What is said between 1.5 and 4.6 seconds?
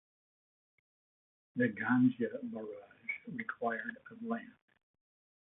The Ganjia Barrage required of land.